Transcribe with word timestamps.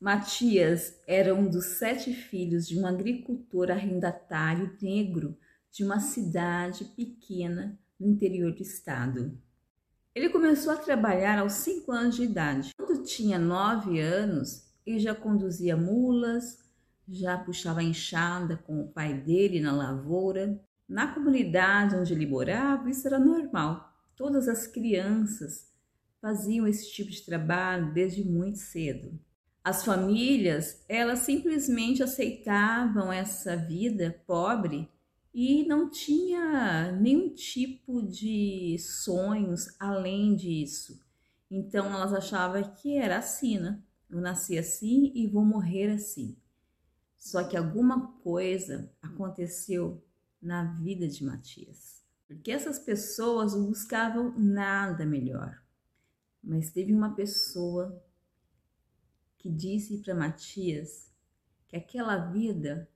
Matias 0.00 0.94
era 1.08 1.34
um 1.34 1.50
dos 1.50 1.78
sete 1.78 2.12
filhos 2.12 2.68
de 2.68 2.78
um 2.78 2.86
agricultor 2.86 3.68
arrendatário 3.72 4.76
negro 4.80 5.36
de 5.72 5.82
uma 5.82 5.98
cidade 5.98 6.84
pequena 6.84 7.76
no 7.98 8.06
interior 8.06 8.52
do 8.52 8.62
estado. 8.62 9.36
Ele 10.14 10.28
começou 10.28 10.72
a 10.72 10.76
trabalhar 10.76 11.40
aos 11.40 11.54
cinco 11.54 11.90
anos 11.90 12.14
de 12.14 12.22
idade. 12.22 12.70
Quando 12.76 13.02
tinha 13.02 13.40
nove 13.40 13.98
anos, 13.98 14.68
ele 14.86 15.00
já 15.00 15.16
conduzia 15.16 15.76
mulas, 15.76 16.58
já 17.08 17.36
puxava 17.36 17.82
enxada 17.82 18.56
com 18.56 18.80
o 18.80 18.88
pai 18.88 19.14
dele 19.14 19.60
na 19.60 19.72
lavoura. 19.72 20.60
Na 20.88 21.12
comunidade 21.12 21.96
onde 21.96 22.12
ele 22.12 22.24
morava, 22.24 22.88
isso 22.88 23.04
era 23.08 23.18
normal. 23.18 23.92
Todas 24.14 24.46
as 24.46 24.64
crianças 24.68 25.72
faziam 26.20 26.68
esse 26.68 26.88
tipo 26.92 27.10
de 27.10 27.24
trabalho 27.24 27.92
desde 27.92 28.24
muito 28.24 28.58
cedo. 28.58 29.18
As 29.62 29.84
famílias, 29.84 30.84
elas 30.88 31.20
simplesmente 31.20 32.02
aceitavam 32.02 33.12
essa 33.12 33.56
vida 33.56 34.22
pobre 34.26 34.88
e 35.32 35.66
não 35.66 35.90
tinha 35.90 36.92
nenhum 36.92 37.28
tipo 37.34 38.02
de 38.02 38.76
sonhos 38.78 39.68
além 39.78 40.34
disso. 40.34 41.00
Então 41.50 41.86
elas 41.86 42.12
achavam 42.12 42.62
que 42.74 42.96
era 42.96 43.18
assim, 43.18 43.58
né? 43.58 43.82
Eu 44.08 44.20
nasci 44.20 44.58
assim 44.58 45.12
e 45.14 45.26
vou 45.26 45.44
morrer 45.44 45.92
assim. 45.92 46.36
Só 47.18 47.44
que 47.44 47.56
alguma 47.56 48.12
coisa 48.22 48.90
aconteceu 49.02 50.02
na 50.40 50.64
vida 50.80 51.06
de 51.08 51.24
Matias. 51.24 52.02
Porque 52.26 52.50
essas 52.50 52.78
pessoas 52.78 53.54
buscavam 53.54 54.34
nada 54.38 55.04
melhor. 55.04 55.62
Mas 56.42 56.70
teve 56.70 56.94
uma 56.94 57.14
pessoa 57.14 58.02
que 59.38 59.48
disse 59.48 59.98
para 59.98 60.14
Matias 60.14 61.10
que 61.68 61.76
aquela 61.76 62.16
vida 62.30 62.88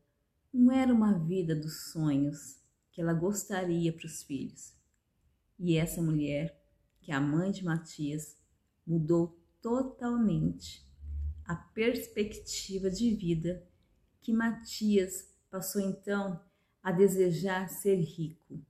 não 0.52 0.72
era 0.72 0.92
uma 0.92 1.18
vida 1.18 1.54
dos 1.54 1.90
sonhos 1.92 2.60
que 2.90 3.00
ela 3.00 3.14
gostaria 3.14 3.92
para 3.92 4.06
os 4.06 4.22
filhos. 4.22 4.74
E 5.58 5.76
essa 5.76 6.02
mulher, 6.02 6.60
que 7.00 7.12
é 7.12 7.14
a 7.14 7.20
mãe 7.20 7.50
de 7.50 7.64
Matias, 7.64 8.36
mudou 8.86 9.40
totalmente 9.60 10.86
a 11.44 11.54
perspectiva 11.54 12.90
de 12.90 13.14
vida 13.14 13.66
que 14.20 14.32
Matias 14.32 15.32
passou 15.50 15.80
então 15.80 16.40
a 16.82 16.90
desejar 16.90 17.68
ser 17.68 17.96
rico. 17.96 18.60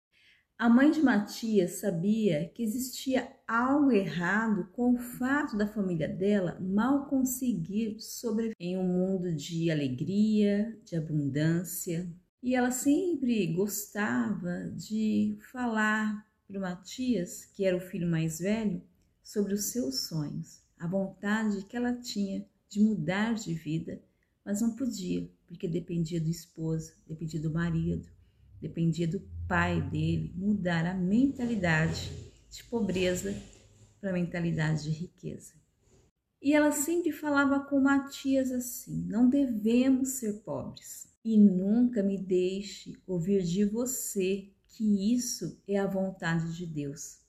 A 0.58 0.68
mãe 0.68 0.90
de 0.90 1.02
Matias 1.02 1.80
sabia 1.80 2.48
que 2.54 2.62
existia 2.62 3.36
algo 3.48 3.90
errado 3.90 4.68
com 4.72 4.94
o 4.94 4.98
fato 4.98 5.56
da 5.56 5.66
família 5.66 6.08
dela 6.08 6.58
mal 6.60 7.06
conseguir 7.06 7.98
sobreviver 7.98 8.56
em 8.60 8.78
um 8.78 8.84
mundo 8.84 9.34
de 9.34 9.70
alegria, 9.70 10.78
de 10.84 10.94
abundância. 10.94 12.08
E 12.42 12.54
ela 12.54 12.70
sempre 12.70 13.46
gostava 13.48 14.70
de 14.76 15.36
falar 15.50 16.26
para 16.46 16.60
Matias, 16.60 17.44
que 17.46 17.64
era 17.64 17.76
o 17.76 17.80
filho 17.80 18.08
mais 18.08 18.38
velho, 18.38 18.82
sobre 19.22 19.54
os 19.54 19.66
seus 19.66 20.06
sonhos, 20.06 20.62
a 20.78 20.86
vontade 20.86 21.64
que 21.64 21.76
ela 21.76 21.94
tinha 21.94 22.44
de 22.68 22.80
mudar 22.80 23.34
de 23.34 23.54
vida, 23.54 24.02
mas 24.44 24.60
não 24.60 24.74
podia, 24.74 25.28
porque 25.46 25.68
dependia 25.68 26.20
do 26.20 26.30
esposo, 26.30 26.92
dependia 27.06 27.40
do 27.40 27.52
marido, 27.52 28.08
dependia 28.60 29.06
do 29.06 29.20
pai 29.48 29.80
dele 29.80 30.32
mudar 30.34 30.86
a 30.86 30.94
mentalidade 30.94 32.10
de 32.50 32.64
pobreza 32.64 33.34
para 34.00 34.10
a 34.10 34.12
mentalidade 34.12 34.84
de 34.84 34.90
riqueza. 34.90 35.54
E 36.40 36.52
ela 36.52 36.72
sempre 36.72 37.12
falava 37.12 37.60
com 37.60 37.80
Matias 37.80 38.50
assim: 38.50 39.04
não 39.06 39.28
devemos 39.28 40.10
ser 40.14 40.40
pobres. 40.42 41.10
E 41.24 41.38
nunca 41.38 42.02
me 42.02 42.18
deixe 42.18 43.00
ouvir 43.06 43.44
de 43.44 43.64
você 43.64 44.50
que 44.66 45.14
isso 45.14 45.62
é 45.68 45.78
a 45.78 45.86
vontade 45.86 46.56
de 46.56 46.66
Deus. 46.66 47.20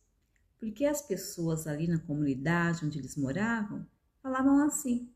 Porque 0.59 0.85
as 0.85 1.01
pessoas 1.01 1.67
ali 1.67 1.87
na 1.87 1.99
comunidade 1.99 2.85
onde 2.85 2.97
eles 2.97 3.15
moravam 3.15 3.85
falavam 4.21 4.65
assim: 4.65 5.13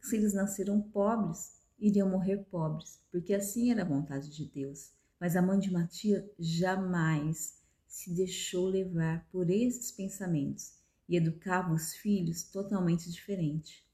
se 0.00 0.16
eles 0.16 0.32
nasceram 0.32 0.80
pobres, 0.80 1.60
iriam 1.78 2.08
morrer 2.08 2.38
pobres, 2.50 3.02
porque 3.10 3.34
assim 3.34 3.70
era 3.70 3.82
a 3.82 3.88
vontade 3.88 4.30
de 4.34 4.46
Deus. 4.46 4.92
Mas 5.20 5.36
a 5.36 5.42
mãe 5.42 5.58
de 5.58 5.70
Matias 5.70 6.24
jamais 6.38 7.60
se 7.86 8.10
deixou 8.14 8.66
levar 8.66 9.28
por 9.30 9.50
esses 9.50 9.92
pensamentos 9.92 10.72
e 11.06 11.14
educava 11.14 11.74
os 11.74 11.92
filhos 11.92 12.44
totalmente 12.44 13.10
diferente. 13.10 13.84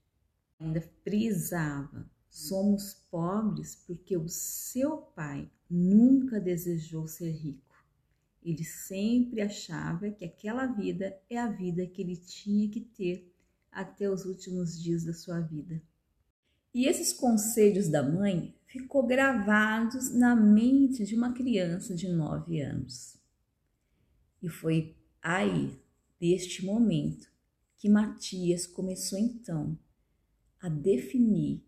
Ainda 0.61 0.81
frisava: 1.03 2.09
somos 2.31 2.95
pobres 3.11 3.75
porque 3.75 4.17
o 4.17 4.29
seu 4.29 4.99
pai 4.99 5.51
nunca 5.69 6.39
desejou 6.39 7.09
ser 7.09 7.33
rico. 7.33 7.75
Ele 8.43 8.63
sempre 8.63 9.41
achava 9.41 10.09
que 10.11 10.25
aquela 10.25 10.67
vida 10.67 11.19
é 11.29 11.37
a 11.37 11.51
vida 11.51 11.85
que 11.87 12.01
ele 12.01 12.17
tinha 12.17 12.71
que 12.71 12.81
ter 12.81 13.35
até 13.73 14.09
os 14.09 14.25
últimos 14.25 14.81
dias 14.81 15.05
da 15.05 15.13
sua 15.13 15.41
vida. 15.41 15.83
E 16.77 16.85
esses 16.85 17.11
conselhos 17.11 17.89
da 17.89 18.03
mãe 18.03 18.55
ficou 18.67 19.07
gravados 19.07 20.13
na 20.13 20.37
mente 20.37 21.07
de 21.07 21.17
uma 21.17 21.33
criança 21.33 21.95
de 21.95 22.07
nove 22.07 22.61
anos. 22.61 23.17
E 24.43 24.49
foi 24.51 24.95
aí, 25.23 25.75
deste 26.21 26.67
momento, 26.67 27.33
que 27.79 27.89
Matias 27.89 28.67
começou 28.67 29.19
então 29.19 29.79
a 30.61 30.69
definir 30.69 31.65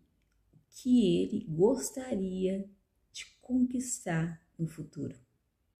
o 0.53 0.57
que 0.69 1.23
ele 1.23 1.43
gostaria 1.49 2.69
de 3.11 3.25
conquistar 3.41 4.39
no 4.59 4.67
futuro. 4.67 5.17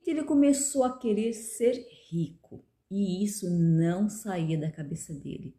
Ele 0.07 0.23
começou 0.23 0.83
a 0.83 0.97
querer 0.97 1.33
ser 1.33 1.87
rico 2.09 2.65
e 2.89 3.23
isso 3.23 3.47
não 3.47 4.09
saía 4.09 4.57
da 4.57 4.71
cabeça 4.71 5.13
dele. 5.13 5.58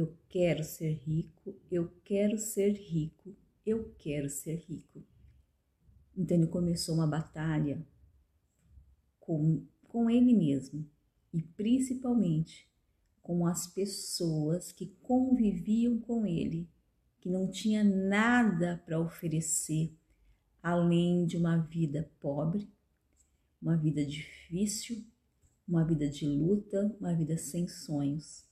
Eu 0.00 0.16
quero 0.30 0.64
ser 0.64 0.94
rico, 0.94 1.54
eu 1.70 1.92
quero 2.02 2.38
ser 2.38 2.72
rico, 2.72 3.36
eu 3.66 3.92
quero 3.98 4.30
ser 4.30 4.56
rico. 4.56 5.04
Então 6.16 6.38
ele 6.38 6.46
começou 6.46 6.94
uma 6.94 7.06
batalha 7.06 7.86
com, 9.18 9.62
com 9.88 10.08
ele 10.08 10.32
mesmo 10.32 10.88
e 11.34 11.42
principalmente 11.42 12.66
com 13.20 13.46
as 13.46 13.66
pessoas 13.66 14.72
que 14.72 14.86
conviviam 15.02 15.98
com 16.00 16.24
ele, 16.24 16.66
que 17.20 17.28
não 17.28 17.50
tinha 17.50 17.84
nada 17.84 18.82
para 18.86 18.98
oferecer 18.98 19.94
além 20.62 21.26
de 21.26 21.36
uma 21.36 21.58
vida 21.58 22.10
pobre, 22.18 22.66
uma 23.60 23.76
vida 23.76 24.02
difícil, 24.02 25.04
uma 25.68 25.84
vida 25.84 26.08
de 26.08 26.26
luta, 26.26 26.96
uma 26.98 27.14
vida 27.14 27.36
sem 27.36 27.68
sonhos. 27.68 28.48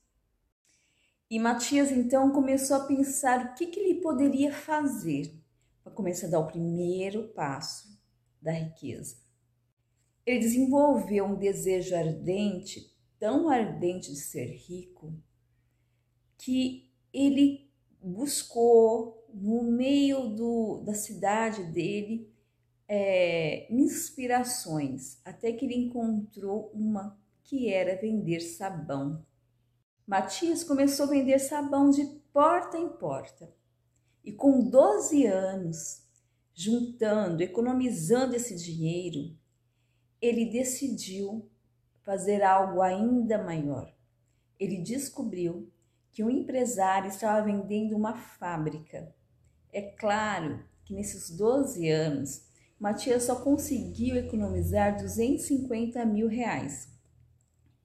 E 1.29 1.37
Matias 1.37 1.91
então 1.91 2.31
começou 2.31 2.77
a 2.77 2.85
pensar 2.85 3.45
o 3.45 3.53
que, 3.53 3.67
que 3.67 3.79
ele 3.79 4.01
poderia 4.01 4.51
fazer 4.51 5.31
para 5.83 5.93
começar 5.93 6.25
a 6.25 6.29
dar 6.31 6.39
o 6.39 6.47
primeiro 6.47 7.27
passo 7.29 7.99
da 8.41 8.51
riqueza. 8.51 9.17
Ele 10.25 10.39
desenvolveu 10.39 11.25
um 11.25 11.35
desejo 11.35 11.95
ardente, 11.95 12.91
tão 13.19 13.47
ardente 13.47 14.11
de 14.11 14.19
ser 14.19 14.47
rico, 14.55 15.13
que 16.37 16.89
ele 17.13 17.69
buscou 18.01 19.27
no 19.31 19.63
meio 19.63 20.29
do, 20.29 20.81
da 20.83 20.93
cidade 20.95 21.63
dele 21.65 22.33
é, 22.87 23.71
inspirações, 23.71 25.19
até 25.23 25.51
que 25.51 25.65
ele 25.65 25.75
encontrou 25.75 26.71
uma 26.73 27.19
que 27.43 27.69
era 27.71 27.99
vender 27.99 28.39
sabão. 28.39 29.23
Matias 30.09 30.63
começou 30.63 31.05
a 31.05 31.09
vender 31.09 31.37
sabão 31.37 31.91
de 31.91 32.03
porta 32.33 32.79
em 32.79 32.89
porta. 32.89 33.47
E 34.25 34.31
com 34.31 34.67
12 34.67 35.27
anos, 35.27 36.03
juntando, 36.51 37.43
economizando 37.43 38.35
esse 38.35 38.55
dinheiro, 38.55 39.37
ele 40.19 40.49
decidiu 40.49 41.47
fazer 42.01 42.41
algo 42.41 42.81
ainda 42.81 43.37
maior. 43.43 43.93
Ele 44.59 44.77
descobriu 44.77 45.71
que 46.11 46.23
um 46.23 46.29
empresário 46.31 47.07
estava 47.07 47.45
vendendo 47.45 47.95
uma 47.95 48.15
fábrica. 48.15 49.13
É 49.71 49.91
claro 49.91 50.65
que 50.85 50.95
nesses 50.95 51.29
12 51.37 51.87
anos, 51.87 52.47
Matias 52.79 53.25
só 53.25 53.35
conseguiu 53.43 54.15
economizar 54.15 54.97
250 54.99 56.03
mil 56.07 56.27
reais. 56.27 56.91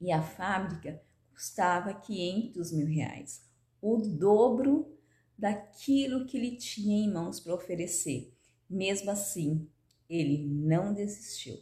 E 0.01 0.11
a 0.11 0.23
fábrica 0.23 1.05
custava 1.35 1.93
500 1.93 2.73
mil 2.73 2.87
reais, 2.87 3.43
o 3.83 3.99
dobro 3.99 4.97
daquilo 5.37 6.25
que 6.25 6.39
ele 6.39 6.57
tinha 6.57 7.05
em 7.05 7.13
mãos 7.13 7.41
para 7.41 7.55
oferecer. 7.55 8.33
Mesmo 8.71 9.11
assim, 9.11 9.69
ele 10.09 10.47
não 10.47 10.95
desistiu. 10.95 11.57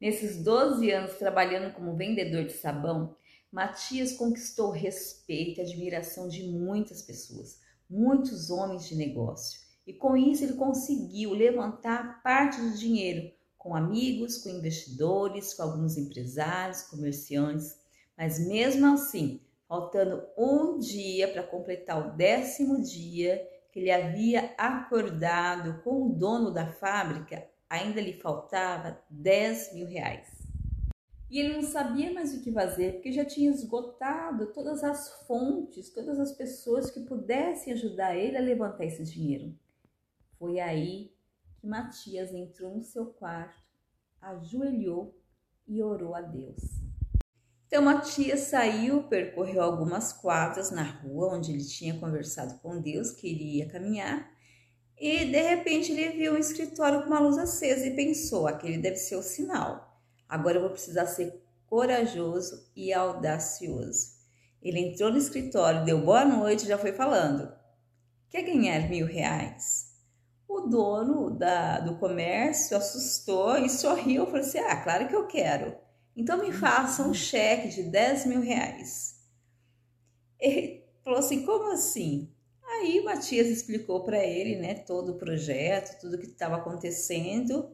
Nesses 0.00 0.42
12 0.42 0.90
anos 0.90 1.14
trabalhando 1.14 1.72
como 1.72 1.96
vendedor 1.96 2.44
de 2.44 2.52
sabão, 2.52 3.16
Matias 3.50 4.12
conquistou 4.12 4.70
respeito 4.70 5.60
e 5.60 5.62
admiração 5.62 6.28
de 6.28 6.42
muitas 6.42 7.00
pessoas, 7.00 7.60
muitos 7.88 8.50
homens 8.50 8.86
de 8.86 8.96
negócio. 8.96 9.60
E 9.86 9.94
com 9.94 10.16
isso 10.16 10.44
ele 10.44 10.54
conseguiu 10.54 11.30
levantar 11.30 12.22
parte 12.22 12.60
do 12.60 12.76
dinheiro 12.76 13.32
com 13.56 13.74
amigos, 13.74 14.38
com 14.38 14.48
investidores, 14.48 15.54
com 15.54 15.62
alguns 15.62 15.96
empresários, 15.96 16.82
comerciantes. 16.82 17.76
Mas 18.16 18.38
mesmo 18.38 18.86
assim, 18.86 19.40
faltando 19.68 20.26
um 20.36 20.78
dia 20.78 21.28
para 21.28 21.42
completar 21.42 22.06
o 22.06 22.16
décimo 22.16 22.80
dia 22.80 23.46
que 23.72 23.80
ele 23.80 23.90
havia 23.90 24.54
acordado 24.56 25.82
com 25.82 26.06
o 26.06 26.14
dono 26.14 26.50
da 26.50 26.66
fábrica, 26.66 27.46
ainda 27.68 28.00
lhe 28.00 28.14
faltava 28.14 28.98
10 29.10 29.74
mil 29.74 29.86
reais. 29.86 30.46
E 31.28 31.40
ele 31.40 31.54
não 31.54 31.62
sabia 31.62 32.12
mais 32.14 32.32
o 32.32 32.40
que 32.40 32.52
fazer, 32.52 32.94
porque 32.94 33.10
já 33.10 33.24
tinha 33.24 33.50
esgotado 33.50 34.52
todas 34.52 34.84
as 34.84 35.26
fontes, 35.26 35.92
todas 35.92 36.20
as 36.20 36.32
pessoas 36.32 36.90
que 36.90 37.00
pudessem 37.00 37.72
ajudar 37.72 38.16
ele 38.16 38.36
a 38.36 38.40
levantar 38.40 38.84
esse 38.84 39.02
dinheiro. 39.02 39.54
Foi 40.38 40.60
aí 40.60 41.12
que 41.56 41.66
Matias 41.66 42.32
entrou 42.32 42.74
no 42.74 42.82
seu 42.82 43.06
quarto, 43.06 43.60
ajoelhou 44.20 45.20
e 45.66 45.82
orou 45.82 46.14
a 46.14 46.20
Deus. 46.20 46.85
Então 47.66 47.82
Matias 47.82 48.40
saiu, 48.40 49.02
percorreu 49.04 49.60
algumas 49.60 50.12
quadras 50.12 50.70
na 50.70 50.84
rua 50.84 51.34
onde 51.34 51.52
ele 51.52 51.64
tinha 51.64 51.98
conversado 51.98 52.58
com 52.60 52.80
Deus, 52.80 53.10
que 53.10 53.28
iria 53.28 53.68
caminhar, 53.68 54.30
e 54.98 55.26
de 55.26 55.42
repente 55.42 55.92
ele 55.92 56.10
viu 56.10 56.34
um 56.34 56.38
escritório 56.38 57.02
com 57.02 57.08
uma 57.08 57.20
luz 57.20 57.36
acesa 57.36 57.86
e 57.86 57.94
pensou: 57.94 58.46
aquele 58.46 58.78
deve 58.78 58.96
ser 58.96 59.16
o 59.16 59.22
sinal. 59.22 60.00
Agora 60.28 60.56
eu 60.56 60.62
vou 60.62 60.70
precisar 60.70 61.06
ser 61.06 61.42
corajoso 61.66 62.70
e 62.74 62.92
audacioso. 62.92 64.16
Ele 64.62 64.80
entrou 64.80 65.10
no 65.12 65.18
escritório, 65.18 65.84
deu 65.84 66.00
boa 66.04 66.24
noite 66.24 66.64
e 66.64 66.68
já 66.68 66.78
foi 66.78 66.92
falando. 66.92 67.52
Quer 68.30 68.42
ganhar 68.42 68.88
mil 68.88 69.06
reais? 69.06 69.94
O 70.48 70.62
dono 70.62 71.30
da, 71.30 71.80
do 71.80 71.98
comércio 71.98 72.76
assustou 72.76 73.58
e 73.58 73.68
sorriu. 73.68 74.24
Falou 74.26 74.40
assim: 74.40 74.58
Ah, 74.58 74.76
claro 74.76 75.08
que 75.08 75.14
eu 75.14 75.26
quero. 75.26 75.85
Então 76.16 76.38
me 76.38 76.50
faça 76.50 77.02
um 77.02 77.12
cheque 77.12 77.68
de 77.68 77.82
10 77.82 78.24
mil 78.24 78.40
reais. 78.40 79.20
Ele 80.40 80.82
falou 81.04 81.18
assim: 81.18 81.44
Como 81.44 81.70
assim? 81.72 82.32
Aí 82.64 83.02
Matias 83.02 83.48
explicou 83.48 84.02
para 84.02 84.24
ele, 84.24 84.56
né, 84.56 84.74
todo 84.74 85.12
o 85.12 85.18
projeto, 85.18 86.00
tudo 86.00 86.18
que 86.18 86.26
estava 86.26 86.56
acontecendo. 86.56 87.70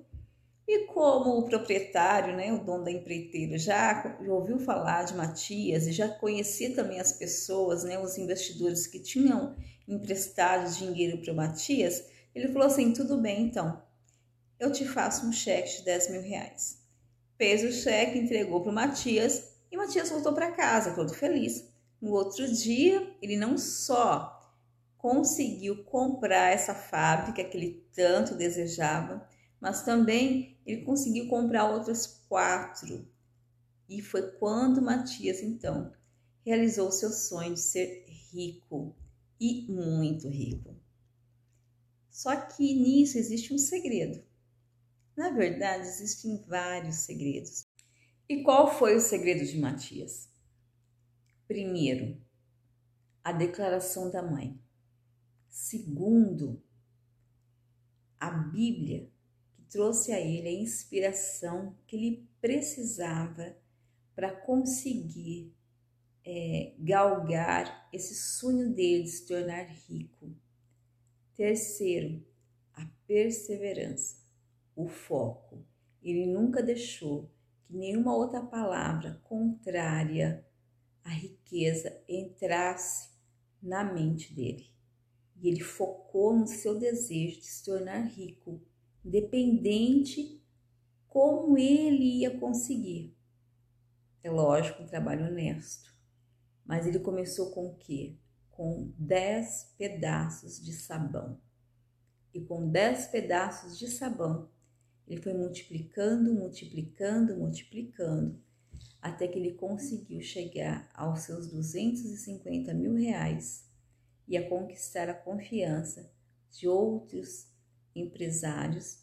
E 0.66 0.86
como 0.86 1.38
o 1.38 1.44
proprietário, 1.44 2.36
né, 2.36 2.52
o 2.52 2.62
dono 2.62 2.84
da 2.84 2.90
empreiteira, 2.90 3.58
já, 3.58 4.16
ouviu 4.28 4.58
falar 4.60 5.04
de 5.04 5.14
Matias 5.14 5.86
e 5.86 5.92
já 5.92 6.08
conhecia 6.08 6.74
também 6.74 7.00
as 7.00 7.12
pessoas, 7.12 7.84
né, 7.84 7.98
os 7.98 8.16
investidores 8.16 8.86
que 8.86 9.00
tinham 9.00 9.56
emprestado 9.88 10.72
dinheiro 10.72 11.18
para 11.18 11.32
o 11.32 11.36
Matias, 11.36 12.04
ele 12.34 12.48
falou 12.48 12.66
assim: 12.66 12.92
tudo 12.92 13.20
bem, 13.20 13.44
então, 13.46 13.82
eu 14.58 14.70
te 14.72 14.84
faço 14.84 15.26
um 15.26 15.32
cheque 15.32 15.78
de 15.78 15.84
10 15.84 16.10
mil 16.10 16.22
reais. 16.22 16.81
Fez 17.42 17.64
o 17.64 17.72
cheque, 17.72 18.20
entregou 18.20 18.60
para 18.60 18.70
o 18.70 18.72
Matias 18.72 19.56
e 19.68 19.76
Matias 19.76 20.10
voltou 20.10 20.32
para 20.32 20.52
casa, 20.52 20.94
todo 20.94 21.12
feliz. 21.12 21.68
No 22.00 22.12
outro 22.12 22.46
dia, 22.46 23.16
ele 23.20 23.36
não 23.36 23.58
só 23.58 24.48
conseguiu 24.96 25.82
comprar 25.82 26.52
essa 26.52 26.72
fábrica 26.72 27.42
que 27.42 27.56
ele 27.56 27.84
tanto 27.92 28.36
desejava, 28.36 29.28
mas 29.60 29.82
também 29.82 30.56
ele 30.64 30.82
conseguiu 30.82 31.26
comprar 31.26 31.68
outras 31.68 32.06
quatro. 32.28 33.10
E 33.88 34.00
foi 34.00 34.22
quando 34.38 34.80
Matias, 34.80 35.42
então, 35.42 35.92
realizou 36.46 36.92
seu 36.92 37.10
sonho 37.10 37.54
de 37.54 37.60
ser 37.60 38.06
rico 38.32 38.94
e 39.40 39.66
muito 39.68 40.28
rico. 40.28 40.76
Só 42.08 42.36
que 42.36 42.72
nisso 42.72 43.18
existe 43.18 43.52
um 43.52 43.58
segredo. 43.58 44.22
Na 45.16 45.30
verdade, 45.30 45.86
existem 45.86 46.42
vários 46.46 46.96
segredos. 46.96 47.66
E 48.28 48.42
qual 48.42 48.72
foi 48.78 48.96
o 48.96 49.00
segredo 49.00 49.44
de 49.44 49.58
Matias? 49.58 50.30
Primeiro, 51.46 52.18
a 53.22 53.32
declaração 53.32 54.10
da 54.10 54.22
mãe. 54.22 54.58
Segundo, 55.48 56.62
a 58.18 58.30
Bíblia 58.30 59.10
trouxe 59.68 60.12
a 60.12 60.20
ele 60.20 60.48
a 60.48 60.52
inspiração 60.52 61.76
que 61.86 61.96
ele 61.96 62.28
precisava 62.40 63.56
para 64.14 64.34
conseguir 64.34 65.54
é, 66.24 66.74
galgar 66.78 67.88
esse 67.92 68.14
sonho 68.14 68.72
dele 68.72 69.04
de 69.04 69.10
se 69.10 69.26
tornar 69.26 69.64
rico. 69.64 70.34
Terceiro, 71.34 72.24
a 72.74 72.86
perseverança, 73.06 74.21
o 74.74 74.88
foco. 74.88 75.64
Ele 76.02 76.26
nunca 76.26 76.62
deixou 76.62 77.30
que 77.64 77.76
nenhuma 77.76 78.14
outra 78.14 78.42
palavra 78.42 79.20
contrária 79.24 80.44
à 81.04 81.10
riqueza 81.10 82.02
entrasse 82.08 83.10
na 83.62 83.84
mente 83.84 84.34
dele. 84.34 84.70
E 85.36 85.48
ele 85.48 85.60
focou 85.60 86.36
no 86.36 86.46
seu 86.46 86.78
desejo 86.78 87.40
de 87.40 87.46
se 87.46 87.64
tornar 87.64 88.02
rico 88.02 88.60
independente 89.04 90.40
como 91.08 91.58
ele 91.58 92.20
ia 92.20 92.38
conseguir. 92.38 93.16
É 94.22 94.30
lógico, 94.30 94.82
um 94.82 94.86
trabalho 94.86 95.26
honesto. 95.26 95.92
Mas 96.64 96.86
ele 96.86 97.00
começou 97.00 97.50
com 97.50 97.66
o 97.66 97.74
quê? 97.74 98.16
Com 98.50 98.92
10 98.96 99.74
pedaços 99.76 100.64
de 100.64 100.72
sabão. 100.72 101.40
E 102.32 102.40
com 102.40 102.68
10 102.68 103.08
pedaços 103.08 103.78
de 103.78 103.88
sabão, 103.88 104.48
ele 105.06 105.20
foi 105.20 105.34
multiplicando, 105.34 106.32
multiplicando, 106.32 107.36
multiplicando, 107.36 108.40
até 109.00 109.26
que 109.26 109.38
ele 109.38 109.54
conseguiu 109.54 110.20
chegar 110.20 110.88
aos 110.94 111.20
seus 111.20 111.48
250 111.50 112.72
mil 112.74 112.94
reais 112.94 113.68
e 114.28 114.36
a 114.36 114.48
conquistar 114.48 115.08
a 115.08 115.14
confiança 115.14 116.10
de 116.50 116.68
outros 116.68 117.48
empresários 117.94 118.98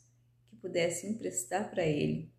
que 0.49 0.55
pudessem 0.55 1.11
emprestar 1.11 1.69
para 1.69 1.85
ele 1.85 2.31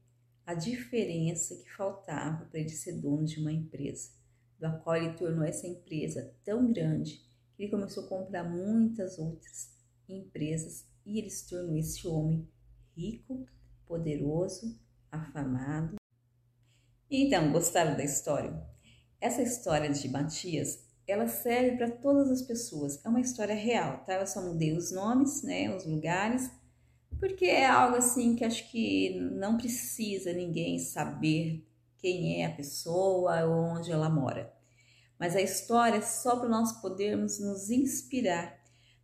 a 0.46 0.54
diferença 0.54 1.54
que 1.54 1.70
faltava 1.70 2.46
para 2.46 2.58
ele 2.58 2.70
ser 2.70 2.98
dono 3.00 3.24
de 3.24 3.38
uma 3.38 3.52
empresa, 3.52 4.10
do 4.58 4.80
qual 4.80 4.96
ele 4.96 5.14
tornou 5.14 5.44
essa 5.44 5.66
empresa 5.66 6.34
tão 6.44 6.72
grande 6.72 7.20
que 7.54 7.62
ele 7.62 7.70
começou 7.70 8.04
a 8.04 8.08
comprar 8.08 8.44
muitas 8.44 9.18
outras 9.18 9.70
empresas 10.08 10.86
e 11.06 11.18
ele 11.18 11.30
se 11.30 11.48
tornou 11.48 11.76
esse 11.76 12.06
homem 12.08 12.48
rico, 13.00 13.46
poderoso, 13.86 14.78
afamado. 15.10 15.96
Então, 17.10 17.50
gostaram 17.50 17.96
da 17.96 18.04
história? 18.04 18.62
Essa 19.18 19.42
história 19.42 19.90
de 19.90 20.08
Matias, 20.08 20.84
ela 21.06 21.26
serve 21.26 21.78
para 21.78 21.90
todas 21.90 22.30
as 22.30 22.42
pessoas. 22.42 23.02
É 23.04 23.08
uma 23.08 23.20
história 23.20 23.54
real, 23.54 24.04
tá? 24.04 24.14
Eu 24.14 24.26
só 24.26 24.42
mudei 24.42 24.76
os 24.76 24.92
nomes, 24.92 25.42
né, 25.42 25.74
os 25.74 25.86
lugares, 25.86 26.50
porque 27.18 27.46
é 27.46 27.66
algo 27.66 27.96
assim 27.96 28.36
que 28.36 28.44
acho 28.44 28.70
que 28.70 29.18
não 29.18 29.56
precisa 29.56 30.32
ninguém 30.32 30.78
saber 30.78 31.66
quem 31.96 32.42
é 32.42 32.46
a 32.46 32.54
pessoa 32.54 33.44
ou 33.44 33.78
onde 33.78 33.90
ela 33.90 34.08
mora. 34.08 34.54
Mas 35.18 35.34
a 35.34 35.40
história 35.40 35.98
é 35.98 36.02
só 36.02 36.36
para 36.38 36.48
nós 36.48 36.80
podermos 36.80 37.40
nos 37.40 37.70
inspirar, 37.70 38.58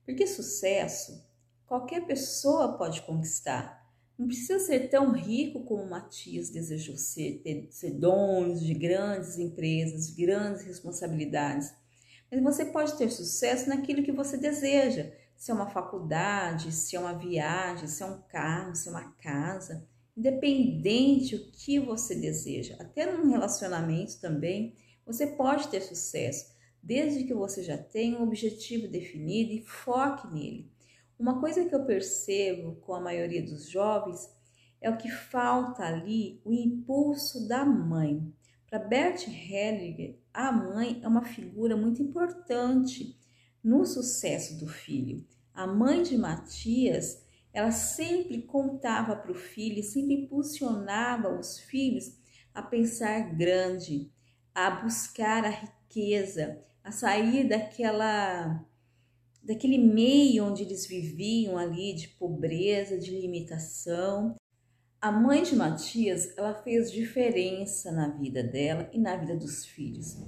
porque 0.04 0.26
sucesso 0.26 1.26
qualquer 1.66 2.06
pessoa 2.06 2.78
pode 2.78 3.02
conquistar. 3.02 3.75
Não 4.18 4.26
precisa 4.26 4.58
ser 4.58 4.88
tão 4.88 5.12
rico 5.12 5.64
como 5.64 5.90
Matias 5.90 6.49
desejou 6.49 6.96
ser, 6.96 7.40
ter, 7.44 7.68
ser 7.70 7.90
dono 7.90 8.58
de 8.58 8.73
grandes 8.73 9.38
empresas, 9.38 10.08
de 10.08 10.25
grandes 10.25 10.62
responsabilidades. 10.62 11.75
Mas 12.30 12.42
você 12.42 12.64
pode 12.64 12.96
ter 12.96 13.11
sucesso 13.11 13.68
naquilo 13.68 14.02
que 14.02 14.12
você 14.12 14.38
deseja. 14.38 15.12
Se 15.37 15.50
é 15.50 15.54
uma 15.54 15.68
faculdade, 15.68 16.73
se 16.73 16.96
é 16.96 17.00
uma 17.00 17.12
viagem, 17.12 17.87
se 17.87 18.02
é 18.02 18.06
um 18.06 18.23
carro, 18.23 18.75
se 18.75 18.88
é 18.88 18.90
uma 18.90 19.12
casa, 19.12 19.87
independente 20.16 21.37
o 21.37 21.50
que 21.52 21.78
você 21.78 22.14
deseja, 22.14 22.75
até 22.80 23.12
num 23.12 23.30
relacionamento 23.30 24.18
também, 24.18 24.75
você 25.04 25.26
pode 25.26 25.68
ter 25.68 25.82
sucesso, 25.82 26.56
desde 26.82 27.25
que 27.25 27.35
você 27.35 27.62
já 27.62 27.76
tenha 27.76 28.18
um 28.18 28.23
objetivo 28.23 28.88
definido 28.88 29.52
e 29.52 29.61
foque 29.61 30.26
nele. 30.32 30.70
Uma 31.18 31.40
coisa 31.40 31.64
que 31.64 31.75
eu 31.75 31.85
percebo 31.87 32.76
com 32.76 32.94
a 32.94 33.00
maioria 33.00 33.42
dos 33.42 33.70
jovens 33.70 34.30
é 34.80 34.90
o 34.90 34.99
que 34.99 35.11
falta 35.11 35.82
ali 35.82 36.40
o 36.44 36.52
impulso 36.52 37.49
da 37.49 37.64
mãe. 37.64 38.30
Para 38.68 38.78
Bert 38.78 39.26
Hellinger, 39.26 40.18
a 40.32 40.52
mãe 40.52 41.00
é 41.02 41.08
uma 41.08 41.25
figura 41.25 41.76
muito 41.76 42.02
importante 42.02 43.18
no 43.64 43.87
sucesso 43.87 44.58
do 44.58 44.68
filho. 44.68 45.26
A 45.54 45.66
mãe 45.66 46.02
de 46.02 46.18
Matias, 46.18 47.25
ela 47.50 47.70
sempre 47.70 48.42
contava 48.42 49.16
para 49.16 49.32
o 49.32 49.35
filho, 49.35 49.82
sempre 49.82 50.14
impulsionava 50.14 51.35
os 51.35 51.58
filhos 51.58 52.14
a 52.54 52.61
pensar 52.61 53.35
grande, 53.35 54.11
a 54.54 54.70
buscar 54.70 55.44
a 55.46 55.50
riqueza, 55.50 56.62
a 56.85 56.92
sair 56.92 57.49
daquela 57.49 58.62
daquele 59.46 59.78
meio 59.78 60.44
onde 60.44 60.64
eles 60.64 60.86
viviam 60.86 61.56
ali 61.56 61.94
de 61.94 62.08
pobreza, 62.08 62.98
de 62.98 63.12
limitação. 63.12 64.34
A 65.00 65.12
mãe 65.12 65.42
de 65.44 65.54
Matias, 65.54 66.36
ela 66.36 66.52
fez 66.52 66.90
diferença 66.90 67.92
na 67.92 68.08
vida 68.08 68.42
dela 68.42 68.90
e 68.92 68.98
na 68.98 69.16
vida 69.16 69.36
dos 69.36 69.64
filhos, 69.64 70.18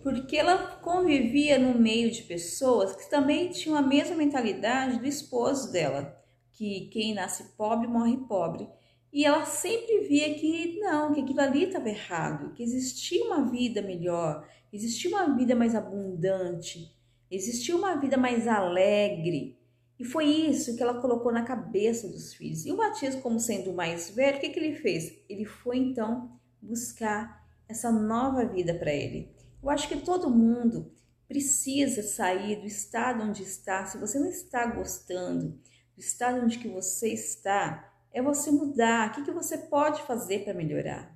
porque 0.00 0.36
ela 0.36 0.76
convivia 0.76 1.58
no 1.58 1.76
meio 1.76 2.10
de 2.10 2.22
pessoas 2.22 2.94
que 2.94 3.10
também 3.10 3.50
tinham 3.50 3.76
a 3.76 3.82
mesma 3.82 4.14
mentalidade 4.14 5.00
do 5.00 5.06
esposo 5.06 5.72
dela, 5.72 6.16
que 6.52 6.88
quem 6.92 7.14
nasce 7.14 7.56
pobre 7.56 7.88
morre 7.88 8.16
pobre. 8.28 8.68
E 9.12 9.24
ela 9.24 9.44
sempre 9.44 10.00
via 10.06 10.34
que 10.34 10.78
não, 10.78 11.12
que 11.12 11.20
aquilo 11.20 11.40
ali 11.40 11.64
estava 11.64 11.88
errado, 11.88 12.52
que 12.52 12.62
existia 12.62 13.24
uma 13.24 13.50
vida 13.50 13.82
melhor, 13.82 14.46
existia 14.72 15.10
uma 15.10 15.34
vida 15.34 15.56
mais 15.56 15.74
abundante, 15.74 16.94
existia 17.30 17.76
uma 17.76 17.96
vida 17.96 18.16
mais 18.16 18.46
alegre. 18.46 19.58
E 19.98 20.04
foi 20.04 20.26
isso 20.26 20.76
que 20.76 20.82
ela 20.82 21.00
colocou 21.00 21.32
na 21.32 21.42
cabeça 21.42 22.08
dos 22.08 22.32
filhos. 22.32 22.64
E 22.64 22.70
o 22.70 22.76
Matias, 22.76 23.16
como 23.16 23.40
sendo 23.40 23.70
o 23.70 23.74
mais 23.74 24.10
velho, 24.10 24.38
o 24.38 24.40
que, 24.40 24.50
que 24.50 24.58
ele 24.58 24.76
fez? 24.76 25.18
Ele 25.28 25.44
foi 25.44 25.78
então 25.78 26.38
buscar 26.62 27.44
essa 27.68 27.90
nova 27.90 28.44
vida 28.44 28.74
para 28.74 28.92
ele. 28.92 29.30
Eu 29.62 29.68
acho 29.70 29.88
que 29.88 29.96
todo 29.96 30.30
mundo 30.30 30.92
precisa 31.26 32.02
sair 32.02 32.56
do 32.60 32.66
estado 32.66 33.22
onde 33.22 33.42
está. 33.42 33.84
Se 33.86 33.98
você 33.98 34.18
não 34.18 34.28
está 34.28 34.66
gostando 34.66 35.58
do 35.94 36.00
estado 36.00 36.40
onde 36.44 36.58
que 36.58 36.68
você 36.68 37.08
está, 37.08 37.92
é 38.12 38.22
você 38.22 38.50
mudar. 38.50 39.08
O 39.08 39.12
que, 39.12 39.24
que 39.24 39.32
você 39.32 39.58
pode 39.58 40.02
fazer 40.02 40.44
para 40.44 40.54
melhorar? 40.54 41.14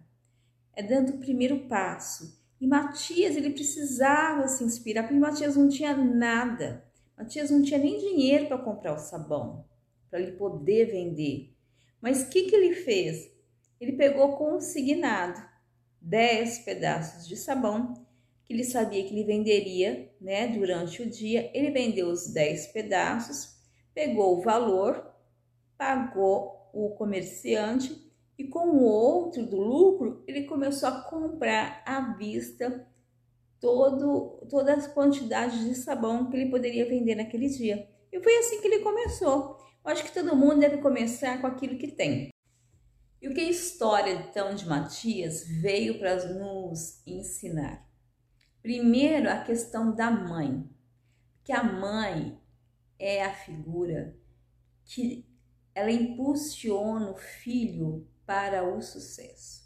É 0.74 0.82
dando 0.82 1.14
o 1.14 1.18
primeiro 1.18 1.68
passo. 1.68 2.41
E 2.62 2.66
Matias, 2.68 3.34
ele 3.34 3.50
precisava 3.50 4.46
se 4.46 4.62
inspirar, 4.62 5.02
porque 5.02 5.18
Matias 5.18 5.56
não 5.56 5.68
tinha 5.68 5.96
nada. 5.96 6.84
Matias 7.18 7.50
não 7.50 7.60
tinha 7.60 7.80
nem 7.80 7.98
dinheiro 7.98 8.46
para 8.46 8.56
comprar 8.56 8.94
o 8.94 9.00
sabão, 9.00 9.64
para 10.08 10.20
ele 10.20 10.36
poder 10.36 10.84
vender. 10.84 11.56
Mas 12.00 12.22
o 12.22 12.28
que, 12.30 12.42
que 12.42 12.54
ele 12.54 12.72
fez? 12.72 13.28
Ele 13.80 13.94
pegou 13.94 14.36
consignado 14.36 15.42
10 16.00 16.60
pedaços 16.60 17.26
de 17.26 17.34
sabão 17.34 17.94
que 18.44 18.52
ele 18.52 18.62
sabia 18.62 19.02
que 19.02 19.12
ele 19.12 19.24
venderia 19.24 20.14
né, 20.20 20.46
durante 20.46 21.02
o 21.02 21.10
dia. 21.10 21.50
Ele 21.52 21.72
vendeu 21.72 22.10
os 22.10 22.32
10 22.32 22.68
pedaços, 22.68 23.56
pegou 23.92 24.38
o 24.38 24.40
valor, 24.40 25.12
pagou 25.76 26.70
o 26.72 26.90
comerciante 26.90 28.01
e 28.42 28.48
com 28.48 28.70
o 28.70 28.82
outro 28.82 29.46
do 29.46 29.56
lucro 29.56 30.24
ele 30.26 30.46
começou 30.46 30.88
a 30.88 31.02
comprar 31.02 31.80
à 31.86 32.12
vista 32.16 32.90
todo, 33.60 34.44
toda 34.50 34.74
a 34.74 34.88
quantidade 34.88 35.64
de 35.64 35.76
sabão 35.76 36.28
que 36.28 36.36
ele 36.36 36.50
poderia 36.50 36.88
vender 36.88 37.14
naquele 37.14 37.48
dia. 37.48 37.88
E 38.10 38.20
foi 38.20 38.36
assim 38.38 38.60
que 38.60 38.66
ele 38.66 38.80
começou. 38.82 39.56
Eu 39.84 39.92
acho 39.92 40.02
que 40.02 40.12
todo 40.12 40.34
mundo 40.34 40.58
deve 40.58 40.78
começar 40.78 41.40
com 41.40 41.46
aquilo 41.46 41.78
que 41.78 41.86
tem. 41.86 42.30
E 43.20 43.28
o 43.28 43.34
que 43.34 43.40
a 43.40 43.48
história 43.48 44.10
então 44.10 44.56
de 44.56 44.66
Matias 44.66 45.46
veio 45.46 46.00
para 46.00 46.16
nos 46.34 47.00
ensinar? 47.06 47.88
Primeiro, 48.60 49.30
a 49.30 49.38
questão 49.38 49.94
da 49.94 50.10
mãe, 50.10 50.68
que 51.44 51.52
a 51.52 51.62
mãe 51.62 52.36
é 52.98 53.22
a 53.22 53.32
figura 53.32 54.16
que 54.84 55.24
ela 55.72 55.92
impulsiona 55.92 57.10
o 57.10 57.16
filho 57.16 58.06
para 58.32 58.66
o 58.66 58.80
sucesso. 58.80 59.60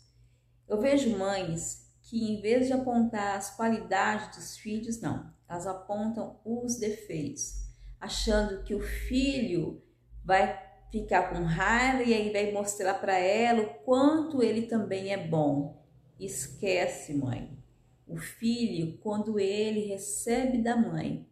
Eu 0.69 0.81
vejo 0.81 1.17
mães 1.17 1.89
que, 2.03 2.33
em 2.33 2.41
vez 2.41 2.67
de 2.67 2.73
apontar 2.73 3.37
as 3.37 3.55
qualidades 3.55 4.37
dos 4.37 4.57
filhos, 4.57 5.01
não, 5.01 5.33
elas 5.49 5.69
apontam 5.69 6.41
os 6.45 6.77
defeitos, 6.77 7.63
achando 8.01 8.65
que 8.65 8.75
o 8.75 8.81
filho 8.81 9.81
vai 10.25 10.61
ficar 10.91 11.31
com 11.31 11.45
raiva 11.45 12.03
e 12.03 12.13
aí 12.13 12.33
vai 12.33 12.51
mostrar 12.51 12.95
para 12.95 13.17
ela 13.17 13.63
o 13.63 13.75
quanto 13.85 14.43
ele 14.43 14.63
também 14.63 15.13
é 15.13 15.29
bom. 15.29 15.87
Esquece, 16.19 17.15
mãe. 17.15 17.57
O 18.05 18.17
filho, 18.17 18.99
quando 18.99 19.39
ele 19.39 19.87
recebe 19.87 20.59
da 20.59 20.77
mãe 20.77 21.25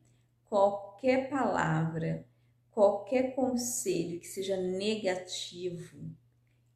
qualquer 0.49 1.29
palavra, 1.29 2.25
qualquer 2.71 3.35
conselho 3.35 4.21
que 4.21 4.27
seja 4.29 4.57
negativo, 4.57 6.15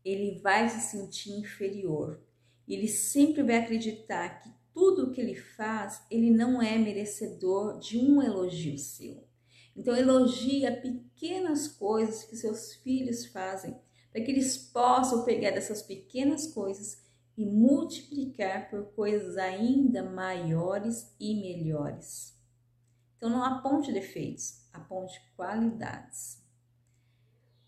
ele 0.08 0.38
vai 0.40 0.68
se 0.68 0.80
sentir 0.80 1.32
inferior. 1.32 2.20
Ele 2.66 2.88
sempre 2.88 3.42
vai 3.42 3.56
acreditar 3.56 4.40
que 4.40 4.50
tudo 4.72 5.06
o 5.06 5.10
que 5.10 5.20
ele 5.20 5.34
faz, 5.34 6.02
ele 6.10 6.30
não 6.30 6.62
é 6.62 6.78
merecedor 6.78 7.78
de 7.78 7.98
um 7.98 8.22
elogio 8.22 8.78
seu. 8.78 9.26
Então 9.76 9.94
elogia 9.94 10.80
pequenas 10.80 11.68
coisas 11.68 12.24
que 12.24 12.36
seus 12.36 12.74
filhos 12.74 13.26
fazem, 13.26 13.76
para 14.10 14.22
que 14.22 14.30
eles 14.30 14.56
possam 14.56 15.24
pegar 15.24 15.50
dessas 15.50 15.82
pequenas 15.82 16.46
coisas 16.46 17.02
e 17.36 17.44
multiplicar 17.44 18.70
por 18.70 18.86
coisas 18.92 19.36
ainda 19.36 20.02
maiores 20.02 21.14
e 21.20 21.34
melhores. 21.34 22.36
Então 23.16 23.30
não 23.30 23.44
aponte 23.44 23.92
defeitos, 23.92 24.64
aponte 24.72 25.20
qualidades. 25.36 26.42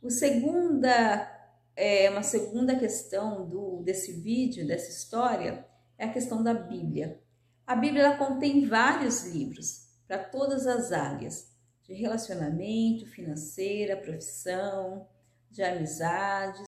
O 0.02 0.10
segunda 0.10 1.39
é, 1.80 2.10
uma 2.10 2.22
segunda 2.22 2.78
questão 2.78 3.48
do, 3.48 3.82
desse 3.82 4.12
vídeo, 4.12 4.66
dessa 4.66 4.90
história, 4.90 5.66
é 5.96 6.04
a 6.04 6.12
questão 6.12 6.42
da 6.42 6.52
Bíblia. 6.52 7.18
A 7.66 7.74
Bíblia 7.74 8.18
contém 8.18 8.66
vários 8.66 9.24
livros 9.24 9.88
para 10.06 10.18
todas 10.18 10.66
as 10.66 10.92
áreas 10.92 11.50
de 11.82 11.94
relacionamento, 11.94 13.06
financeira, 13.06 13.96
profissão, 13.96 15.08
de 15.50 15.62
amizades. 15.62 16.64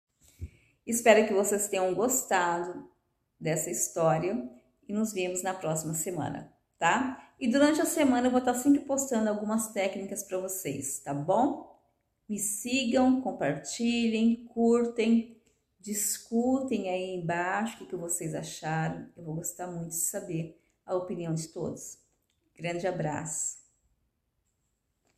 Espero 0.85 1.27
que 1.27 1.33
vocês 1.33 1.67
tenham 1.67 1.93
gostado 1.95 2.87
dessa 3.39 3.71
história 3.71 4.47
e 4.87 4.93
nos 4.93 5.11
vemos 5.11 5.41
na 5.41 5.55
próxima 5.55 5.95
semana, 5.95 6.53
tá? 6.77 7.33
E 7.39 7.47
durante 7.47 7.81
a 7.81 7.85
semana 7.85 8.27
eu 8.27 8.31
vou 8.31 8.39
estar 8.39 8.53
sempre 8.53 8.81
postando 8.81 9.29
algumas 9.29 9.71
técnicas 9.71 10.21
para 10.21 10.37
vocês, 10.37 10.99
tá 10.99 11.15
bom? 11.15 11.68
Me 12.29 12.37
sigam, 12.37 13.19
compartilhem, 13.21 14.45
curtem, 14.45 15.35
discutem 15.79 16.87
aí 16.87 17.15
embaixo 17.15 17.83
o 17.83 17.87
que 17.87 17.95
vocês 17.95 18.35
acharam. 18.35 19.09
Eu 19.17 19.23
vou 19.23 19.33
gostar 19.33 19.65
muito 19.65 19.89
de 19.89 19.95
saber 19.95 20.61
a 20.85 20.93
opinião 20.95 21.33
de 21.33 21.47
todos. 21.47 21.97
Grande 22.55 22.85
abraço. 22.85 23.68